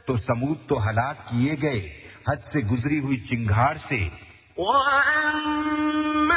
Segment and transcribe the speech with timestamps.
[0.08, 4.10] تو سمود تو ہلاک کیے گئے حد سے گزری ہوئی چنگھاڑ سے۔
[4.58, 6.33] وأما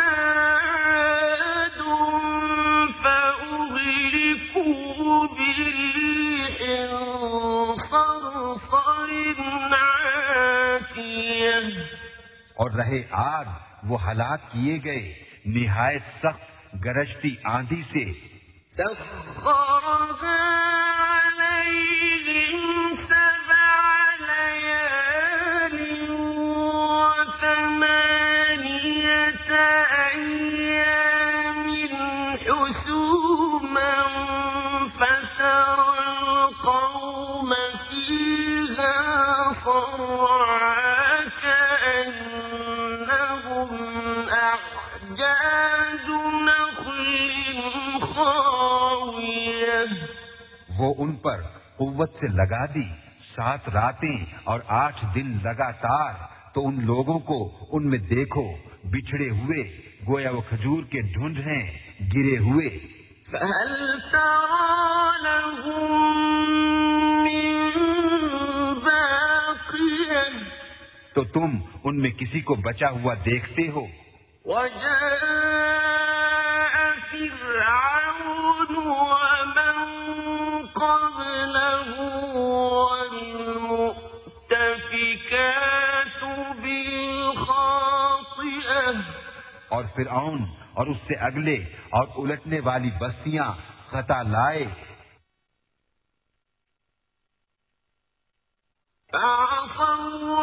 [12.77, 13.45] رہے آگ
[13.83, 15.13] وہ ہلاک کیے گئے۔
[15.45, 18.37] نہایت سخت گرجتی آندھی سے۔
[50.99, 51.43] ان پر
[51.77, 52.89] قوت سے لگا دی
[53.35, 56.15] سات راتیں اور آٹھ دن لگاتار
[56.55, 58.53] تو ان لوگوں کو ان میں دیکھو
[58.85, 61.79] بچھڑے ہوئے گویا وہ کھجور کے ڈھونڈ ہیں
[62.15, 62.79] گرے ہوئے۔
[63.31, 63.99] فهل
[67.23, 67.55] من
[71.15, 71.51] تو تم
[71.85, 73.87] ان میں کسی کو بچا ہوا دیکھتے ہو۔
[74.45, 75.27] وجاء
[77.43, 78.77] فرعون
[89.77, 90.43] اور فرعون
[90.73, 91.57] اور اس سے اگلے
[91.91, 93.53] اور الٹنے والی بستیاں
[93.87, 94.67] خطا لائے۔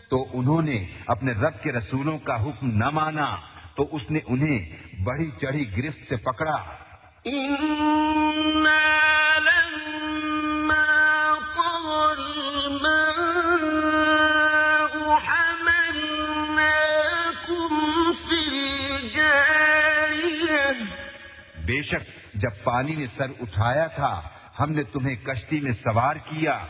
[0.10, 0.78] تو انہوں نے
[1.08, 3.36] اپنے رب کے رسولوں کا حکم نہ مانا
[3.76, 4.60] تو اس نے انہیں
[5.04, 6.58] بڑی چڑھی گرفت سے پکڑا۔
[21.68, 24.22] بے شک جب پانی نے سر اٹھایا تھا
[24.60, 26.66] ہم نے تمہیں کشتی میں سوار کیا۔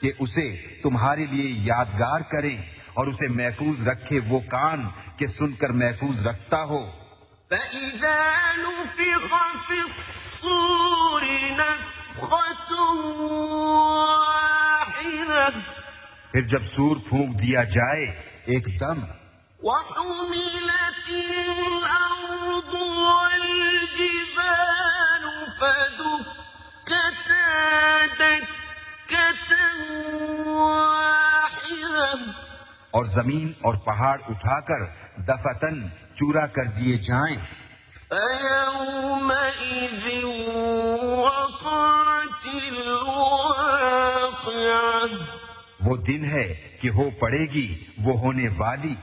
[0.00, 2.62] کہ اسے تمہارے لیے یادگار کریں
[2.94, 7.05] اور اسے محفوظ رکھے وہ کان کہ سن کر محفوظ رکھتا ہو۔
[7.50, 8.20] فإذا
[8.58, 9.32] نفخ
[9.68, 11.22] في الصور
[11.58, 12.70] نفخة
[14.16, 15.48] واحدة
[16.32, 18.04] پھر جب سور پھونک دیا جائے
[18.54, 18.98] ایک دم۔
[19.62, 22.72] وحملت الأرض
[23.96, 25.24] والجبال
[25.60, 27.44] فدكتا
[28.18, 29.50] دكة
[30.46, 32.12] واحدة
[32.90, 34.82] اور زمین اور پہاڑ اٹھا کر
[35.28, 35.76] دفتن
[36.16, 37.36] چورا کر دیے جائیں۔
[45.80, 48.94] وہ دن ہے کہ ہو پڑے گی وہ ہونے والی۔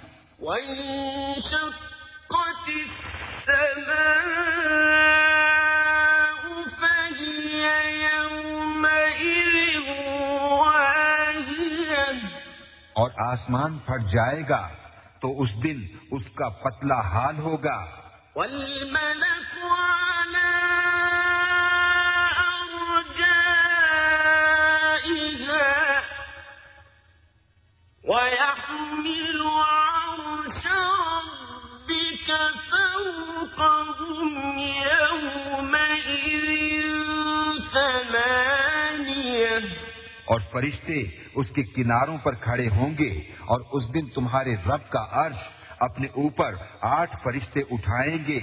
[12.94, 14.83] اور آسمان پھٹ جائے گا۔
[15.24, 15.82] تو اس دن
[16.12, 17.86] اس کا پتلا حال ہوگا۔
[40.34, 41.04] اور فرشتے
[41.36, 45.42] اس کے کناروں پر کھڑے ہوں گے اور اس دن تمہارے رب کا عرش
[45.80, 48.40] اپنے اوپر آٹھ فرشتے اٹھائیں گے۔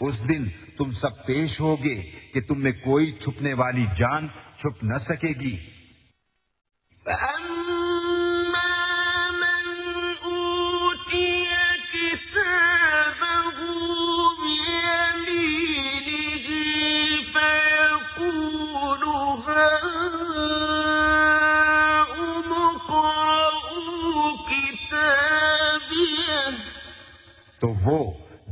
[0.00, 1.96] اس دن تم سب پیش ہوگے
[2.34, 5.56] کہ تم میں کوئی چھپنے والی جان چھپ نہ سکے گی۔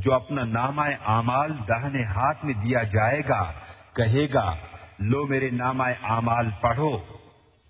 [0.07, 3.51] جو اپنا نامہ اعمال دہنے ہاتھ میں دیا جائے گا
[3.95, 4.55] کہے گا
[4.99, 6.97] لو میرے نامہ اعمال پڑھو۔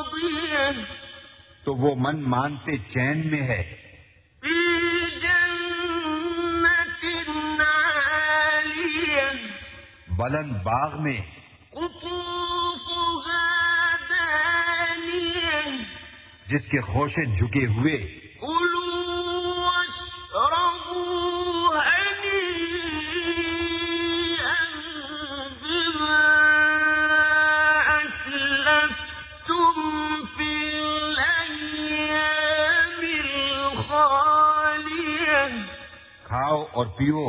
[0.00, 1.05] راضية۔
[1.66, 3.76] تو وہ من مانتے چین میں ہے۔
[10.08, 11.20] بلند باغ میں۔
[16.46, 18.25] جس کے خوشے جھکے ہوئے۔
[36.76, 37.24] اور پیو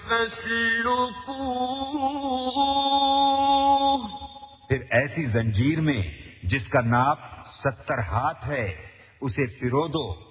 [0.08, 0.80] فاسلكوه۔
[4.68, 6.02] پھر ایسی زنجیر میں
[6.42, 8.86] جس کا ناپ ستر ہاتھ ہے
[9.20, 10.30] اسے پرو دو۔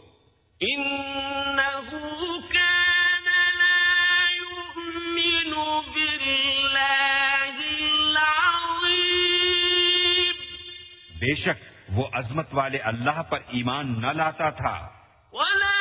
[11.29, 14.89] بے شک وہ عظمت والے اللہ پر ایمان نہ لاتا تھا۔
[15.33, 15.75] ولا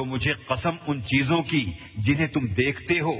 [0.00, 3.12] تو مجھے قسم ان چیزوں کی جنہیں تم دیکھتے ہو۔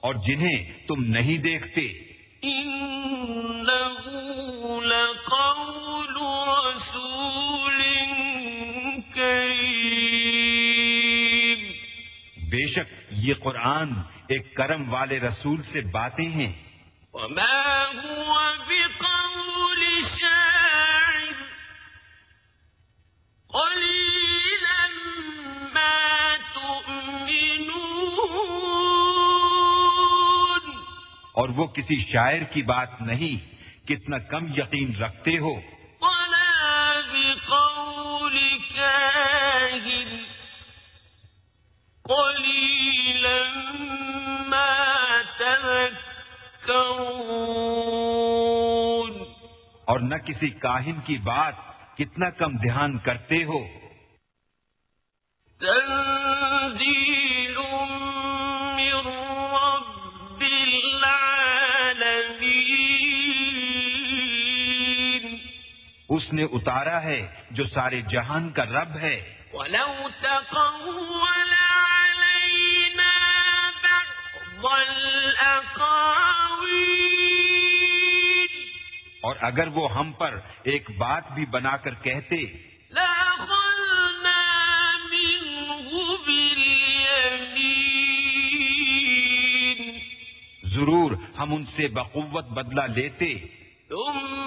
[0.00, 1.88] اور جنہیں تم نہیں دیکھتے۔
[12.36, 13.92] بے شک یہ قرآن
[14.28, 16.52] ایک کرم والے رسول سے باتیں ہیں۔
[17.14, 18.47] وما هو
[31.38, 33.34] اور وہ کسی شاعر کی بات نہیں
[33.88, 35.60] کتنا کم یقین رکھتے ہو۔
[49.84, 51.54] اور نہ کسی کاہن کی بات
[51.96, 53.64] کتنا کم دھیان کرتے ہو۔
[66.18, 71.52] اس نے اتارا ہے جو سارے جہان کا رب ہے۔ ولو تقول
[71.92, 73.10] علينا
[73.82, 75.88] بعض الأقاويل
[79.22, 82.36] اور اگر وہ ہم پر ایک بات بھی بنا کر کہتے۔
[82.90, 84.40] لأخذنا
[85.10, 85.96] منه
[86.26, 86.78] باليمين
[90.64, 93.38] ضرور ہم ان سے بقوت بدلہ لیتے۔
[93.88, 94.37] ثم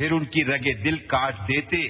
[0.00, 1.88] پھر ان کی رگے دل کاٹ دیتے۔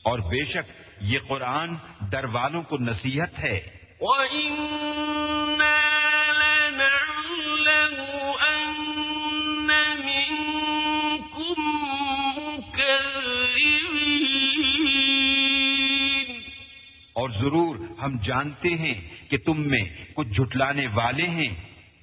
[0.03, 1.75] اور بے شک یہ قرآن
[2.11, 3.59] در والوں کو نصیحت ہے۔
[17.13, 21.55] اور ضرور ہم جانتے ہیں کہ تم میں کچھ جھٹلانے والے ہیں۔